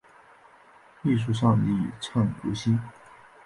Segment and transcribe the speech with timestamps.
[1.03, 2.79] 艺术上力倡革新